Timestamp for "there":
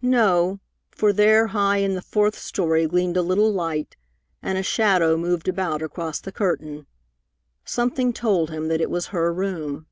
1.12-1.48